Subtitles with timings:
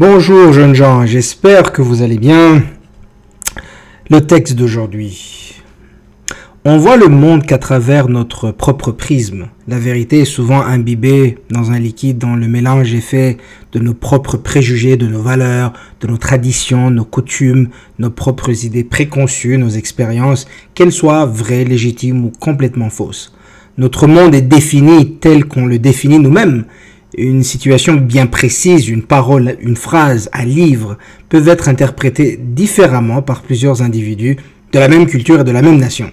[0.00, 2.62] Bonjour jeunes gens, j'espère que vous allez bien.
[4.08, 5.56] Le texte d'aujourd'hui.
[6.64, 9.48] On voit le monde qu'à travers notre propre prisme.
[9.68, 13.36] La vérité est souvent imbibée dans un liquide dont le mélange est fait
[13.72, 18.84] de nos propres préjugés, de nos valeurs, de nos traditions, nos coutumes, nos propres idées
[18.84, 23.34] préconçues, nos expériences, qu'elles soient vraies, légitimes ou complètement fausses.
[23.76, 26.64] Notre monde est défini tel qu'on le définit nous-mêmes.
[27.22, 30.96] Une situation bien précise, une parole, une phrase, un livre
[31.28, 34.38] peuvent être interprétés différemment par plusieurs individus
[34.72, 36.10] de la même culture et de la même nation.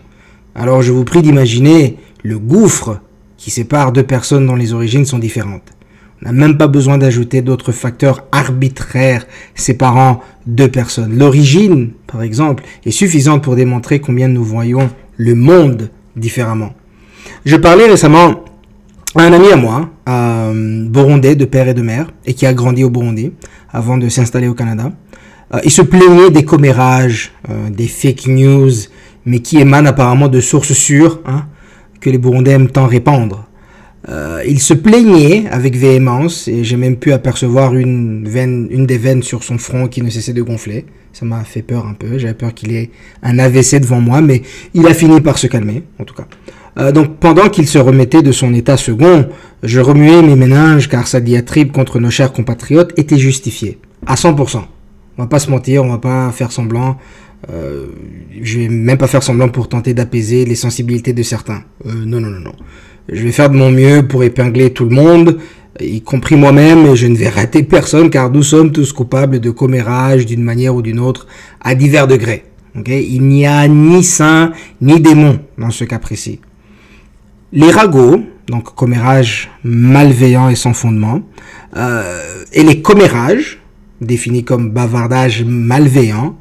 [0.54, 3.00] Alors je vous prie d'imaginer le gouffre
[3.38, 5.72] qui sépare deux personnes dont les origines sont différentes.
[6.22, 11.18] On n'a même pas besoin d'ajouter d'autres facteurs arbitraires séparant deux personnes.
[11.18, 16.74] L'origine, par exemple, est suffisante pour démontrer combien nous voyons le monde différemment.
[17.46, 18.44] Je parlais récemment
[19.16, 22.84] un ami à moi, euh, burundais de père et de mère, et qui a grandi
[22.84, 23.32] au Burundi
[23.72, 24.92] avant de s'installer au Canada.
[25.54, 28.72] Euh, il se plaignait des commérages, euh, des fake news,
[29.26, 31.46] mais qui émanent apparemment de sources sûres hein,
[32.02, 33.48] que les Burundais aiment tant répandre.
[34.10, 38.98] Euh, il se plaignait avec véhémence et j'ai même pu apercevoir une veine, une des
[38.98, 40.86] veines sur son front qui ne cessait de gonfler.
[41.12, 42.18] Ça m'a fait peur un peu.
[42.18, 42.92] J'avais peur qu'il ait
[43.24, 44.44] un AVC devant moi, mais
[44.74, 46.28] il a fini par se calmer, en tout cas.
[46.78, 49.28] Euh, donc pendant qu'il se remettait de son état second,
[49.64, 53.80] je remuais mes méninges car sa diatribe contre nos chers compatriotes était justifiée.
[54.06, 54.62] À 100%.
[55.18, 56.98] On va pas se mentir, on va pas faire semblant.
[57.52, 57.88] Euh,
[58.42, 61.64] je vais même pas faire semblant pour tenter d'apaiser les sensibilités de certains.
[61.86, 62.54] Euh, non, non, non, non.
[63.10, 65.38] Je vais faire de mon mieux pour épingler tout le monde,
[65.80, 69.50] y compris moi-même, et je ne vais rater personne car nous sommes tous coupables de
[69.50, 71.26] commérage d'une manière ou d'une autre
[71.62, 72.44] à divers degrés.
[72.78, 76.40] Okay Il n'y a ni saint ni démon dans ce cas précis.
[77.54, 81.22] Les ragots, donc commérage malveillant et sans fondement,
[81.78, 83.62] euh, et les commérages,
[84.02, 86.38] définis comme bavardage malveillant,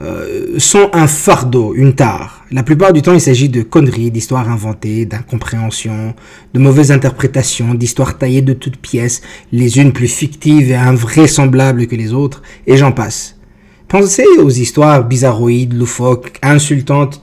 [0.00, 2.44] euh, sont un fardeau, une tare.
[2.50, 6.14] La plupart du temps, il s'agit de conneries, d'histoires inventées, d'incompréhensions,
[6.54, 9.22] de mauvaises interprétations, d'histoires taillées de toutes pièces,
[9.52, 13.36] les unes plus fictives et invraisemblables que les autres, et j'en passe.
[13.86, 17.22] Pensez aux histoires bizarroïdes, loufoques, insultantes,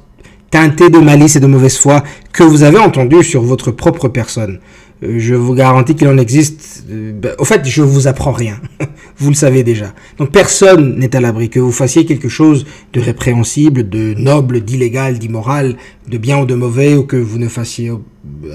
[0.52, 4.60] teintées de malice et de mauvaise foi que vous avez entendues sur votre propre personne.
[5.04, 6.86] Euh, je vous garantis qu'il en existe.
[6.90, 8.60] Euh, ben, au fait, je vous apprends rien.
[9.18, 9.94] vous le savez déjà.
[10.18, 11.50] Donc personne n'est à l'abri.
[11.50, 15.78] Que vous fassiez quelque chose de répréhensible, de noble, d'illégal, d'immoral,
[16.08, 17.92] de bien ou de mauvais, ou que vous ne fassiez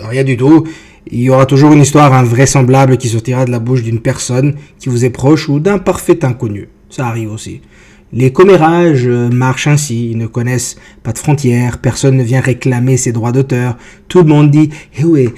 [0.03, 0.65] rien du tout,
[1.11, 4.89] il y aura toujours une histoire invraisemblable qui sortira de la bouche d'une personne qui
[4.89, 6.69] vous est proche ou d'un parfait inconnu.
[6.89, 7.61] Ça arrive aussi.
[8.15, 13.11] Les commérages marchent ainsi, ils ne connaissent pas de frontières, personne ne vient réclamer ses
[13.11, 13.77] droits d'auteur,
[14.07, 15.29] tout le monde dit Eh oui,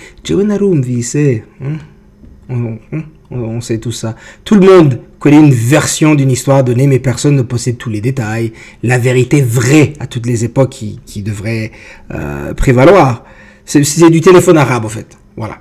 [3.31, 4.15] on sait tout ça.
[4.45, 8.03] Tout le monde connaît une version d'une histoire donnée, mais personne ne possède tous les
[8.03, 11.73] détails, la vérité vraie à toutes les époques qui, qui devrait
[12.13, 13.25] euh, prévaloir.
[13.65, 15.17] C'est du téléphone arabe, en fait.
[15.37, 15.59] Voilà.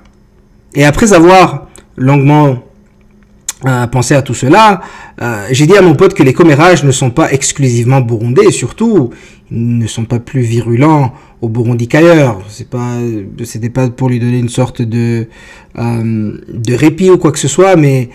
[0.74, 2.62] Et après avoir longuement
[3.90, 4.80] penser à tout cela,
[5.20, 9.10] euh, j'ai dit à mon pote que les commérages ne sont pas exclusivement burundais, surtout,
[9.50, 12.40] ils ne sont pas plus virulents au Burundi qu'ailleurs.
[12.48, 12.96] C'est pas,
[13.44, 15.26] c'était pas pour lui donner une sorte de,
[15.78, 18.10] euh, de répit ou quoi que ce soit, mais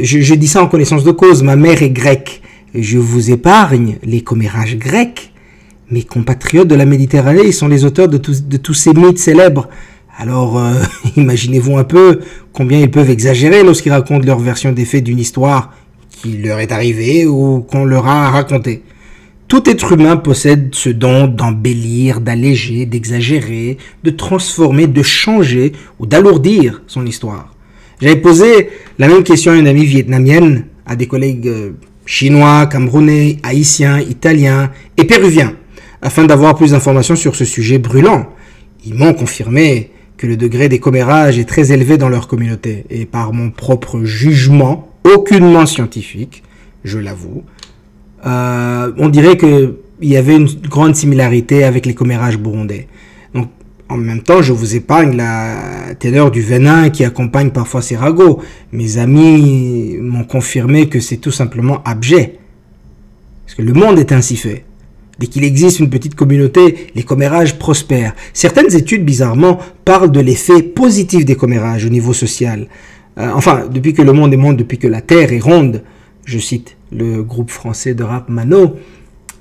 [0.00, 1.42] je, dis ça en connaissance de cause.
[1.42, 2.42] Ma mère est grecque.
[2.74, 5.32] Je vous épargne les commérages grecs.
[5.90, 9.68] Mes compatriotes de la Méditerranée, ils sont les auteurs de, de tous ces mythes célèbres.
[10.16, 10.74] Alors, euh,
[11.16, 12.20] imaginez-vous un peu
[12.52, 15.72] combien ils peuvent exagérer lorsqu'ils racontent leur version des faits d'une histoire
[16.10, 18.82] qui leur est arrivée ou qu'on leur a racontée.
[19.48, 26.82] Tout être humain possède ce don d'embellir, d'alléger, d'exagérer, de transformer, de changer ou d'alourdir
[26.86, 27.54] son histoire.
[28.00, 31.70] J'avais posé la même question à une amie vietnamienne, à des collègues euh,
[32.06, 35.54] chinois, camerounais, haïtiens, italiens et péruviens,
[36.00, 38.28] afin d'avoir plus d'informations sur ce sujet brûlant.
[38.84, 39.90] Ils m'ont confirmé
[40.22, 42.84] que le degré des commérages est très élevé dans leur communauté.
[42.90, 46.44] Et par mon propre jugement, aucunement scientifique,
[46.84, 47.42] je l'avoue,
[48.24, 52.86] euh, on dirait qu'il y avait une grande similarité avec les commérages burundais.
[53.34, 53.48] Donc,
[53.88, 55.56] en même temps, je vous épargne la
[55.98, 58.40] teneur du venin qui accompagne parfois ces ragots.
[58.70, 62.38] Mes amis m'ont confirmé que c'est tout simplement abject.
[63.44, 64.64] Parce que le monde est ainsi fait.
[65.18, 68.14] Dès qu'il existe une petite communauté, les commérages prospèrent.
[68.32, 72.66] Certaines études, bizarrement, parlent de l'effet positif des commérages au niveau social.
[73.18, 75.82] Euh, enfin, depuis que le monde est monde, depuis que la Terre est ronde,
[76.24, 78.76] je cite le groupe français de rap Mano,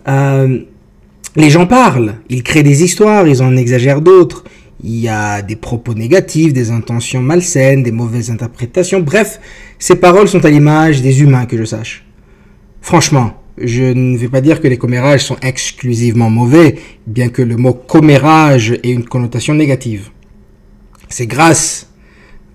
[0.07, 0.59] euh,
[1.35, 4.43] les gens parlent, ils créent des histoires, ils en exagèrent d'autres,
[4.83, 8.99] il y a des propos négatifs, des intentions malsaines, des mauvaises interprétations.
[8.99, 9.39] Bref,
[9.79, 12.03] ces paroles sont à l'image des humains, que je sache.
[12.81, 16.75] Franchement, je ne vais pas dire que les commérages sont exclusivement mauvais,
[17.07, 20.09] bien que le mot commérage ait une connotation négative.
[21.09, 21.89] C'est grâce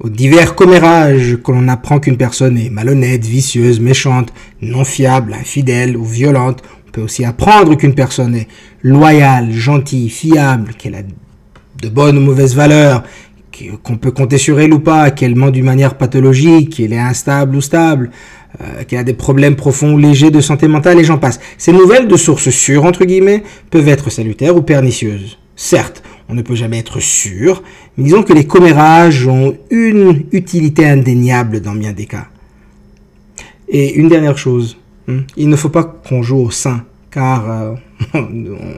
[0.00, 5.96] aux divers commérages que l'on apprend qu'une personne est malhonnête, vicieuse, méchante, non fiable, infidèle
[5.96, 6.62] ou violente.
[6.88, 8.48] On peut aussi apprendre qu'une personne est
[8.82, 13.04] loyale, gentille, fiable, qu'elle a de bonnes ou mauvaises valeurs,
[13.82, 17.56] qu'on peut compter sur elle ou pas, qu'elle ment d'une manière pathologique, qu'elle est instable
[17.56, 18.10] ou stable,
[18.60, 21.40] euh, qu'elle a des problèmes profonds ou légers de santé mentale et j'en passe.
[21.58, 25.38] Ces nouvelles de sources sûres, entre guillemets, peuvent être salutaires ou pernicieuses.
[25.56, 27.62] Certes, on ne peut jamais être sûr,
[27.96, 32.28] mais disons que les commérages ont une utilité indéniable dans bien des cas.
[33.68, 34.76] Et une dernière chose,
[35.08, 37.74] hein, il ne faut pas qu'on joue au saint, car euh,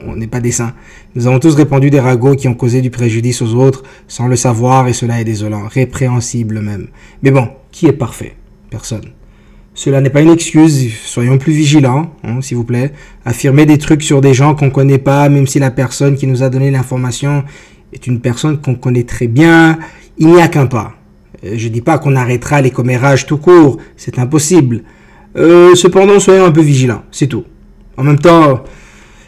[0.07, 0.73] on n'est pas des saints.
[1.15, 4.35] Nous avons tous répandu des ragots qui ont causé du préjudice aux autres sans le
[4.35, 6.87] savoir et cela est désolant, répréhensible même.
[7.23, 8.35] Mais bon, qui est parfait?
[8.69, 9.11] Personne.
[9.73, 12.91] Cela n'est pas une excuse, soyons plus vigilants, hein, s'il vous plaît.
[13.23, 16.27] Affirmer des trucs sur des gens qu'on ne connaît pas, même si la personne qui
[16.27, 17.43] nous a donné l'information
[17.93, 19.79] est une personne qu'on connaît très bien,
[20.17, 20.93] il n'y a qu'un pas.
[21.45, 24.83] Euh, je ne dis pas qu'on arrêtera les commérages tout court, c'est impossible.
[25.37, 27.45] Euh, cependant, soyons un peu vigilants, c'est tout.
[27.97, 28.63] En même temps,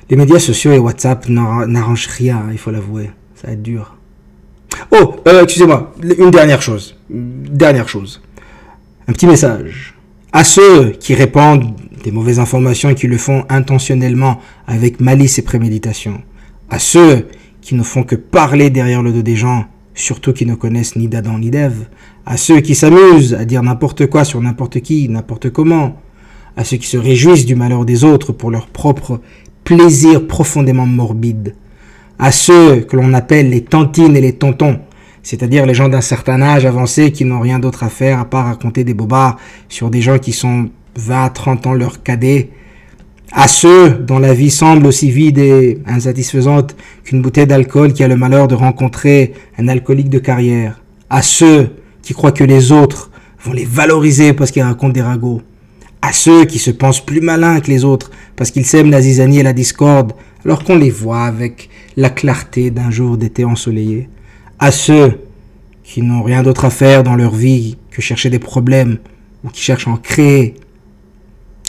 [0.10, 3.12] les médias sociaux et WhatsApp n'arrangent rien, il faut l'avouer.
[3.36, 3.96] Ça va être dur.
[4.92, 6.98] Oh, euh, excusez-moi, une dernière chose.
[7.10, 8.22] Dernière chose.
[9.08, 9.91] Un petit message.
[10.34, 11.76] À ceux qui répandent
[12.06, 16.22] des mauvaises informations et qui le font intentionnellement avec malice et préméditation.
[16.70, 17.28] À ceux
[17.60, 21.10] qui ne font que parler derrière le dos des gens, surtout qui ne connaissent ni
[21.10, 21.88] d'Adam ni d'Ève.
[22.26, 26.02] À ceux qui s'amusent à dire n'importe quoi sur n'importe qui, n'importe comment.
[26.56, 29.20] À ceux qui se réjouissent du malheur des autres pour leur propre
[29.66, 31.56] plaisir profondément morbide.
[32.20, 34.80] À ceux que l'on appelle les tantines et les tontons
[35.24, 38.46] c'est-à-dire les gens d'un certain âge avancé qui n'ont rien d'autre à faire à part
[38.46, 39.38] raconter des bobards
[39.70, 42.50] sur des gens qui sont 20, 30 ans leur cadets,
[43.32, 48.08] à ceux dont la vie semble aussi vide et insatisfaisante qu'une bouteille d'alcool qui a
[48.08, 51.70] le malheur de rencontrer un alcoolique de carrière, à ceux
[52.02, 53.12] qui croient que les autres
[53.44, 55.42] vont les valoriser parce qu'ils racontent des ragots,
[56.02, 59.40] à ceux qui se pensent plus malins que les autres parce qu'ils sèment la zizanie
[59.40, 60.14] et la discorde
[60.44, 64.10] alors qu'on les voit avec la clarté d'un jour d'été ensoleillé,
[64.62, 65.20] à ceux
[65.84, 69.00] qui n'ont rien d'autre à faire dans leur vie que chercher des problèmes
[69.44, 70.54] ou qui cherchent à en créer.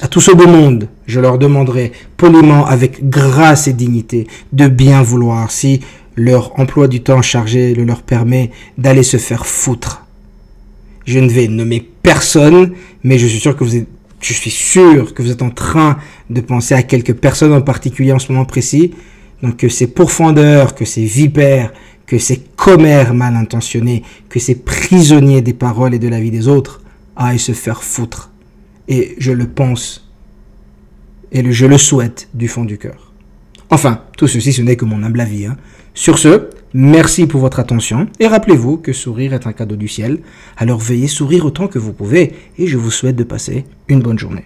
[0.03, 5.03] À tout ce beau monde, je leur demanderai poliment, avec grâce et dignité, de bien
[5.03, 5.81] vouloir si
[6.17, 10.05] leur emploi du temps chargé le leur permet d'aller se faire foutre.
[11.07, 13.89] Je ne vais nommer personne, mais je suis sûr que vous êtes,
[14.21, 15.97] je suis sûr que vous êtes en train
[16.31, 18.93] de penser à quelques personnes en particulier en ce moment précis.
[19.43, 21.73] Donc que ces pourfendeurs, que ces vipères,
[22.13, 26.47] que ces commères mal intentionnés, que ces prisonniers des paroles et de la vie des
[26.47, 26.83] autres
[27.17, 28.31] aillent se faire foutre.
[28.87, 30.13] Et je le pense
[31.31, 33.15] et je le souhaite du fond du cœur.
[33.71, 35.47] Enfin, tout ceci, ce n'est que mon humble avis.
[35.47, 35.57] Hein.
[35.95, 40.19] Sur ce, merci pour votre attention et rappelez-vous que sourire est un cadeau du ciel.
[40.59, 44.19] Alors veillez sourire autant que vous pouvez et je vous souhaite de passer une bonne
[44.19, 44.45] journée.